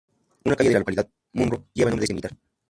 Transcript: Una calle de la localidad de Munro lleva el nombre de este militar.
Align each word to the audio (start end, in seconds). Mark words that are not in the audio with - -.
Una 0.45 0.55
calle 0.55 0.69
de 0.69 0.73
la 0.73 0.79
localidad 0.79 1.05
de 1.05 1.11
Munro 1.39 1.67
lleva 1.73 1.89
el 1.89 1.91
nombre 1.91 1.99
de 1.99 2.03
este 2.05 2.13
militar. 2.15 2.37